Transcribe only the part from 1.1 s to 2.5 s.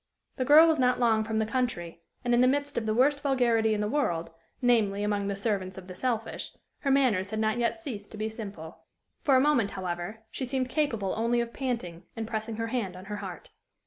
from the country, and, in the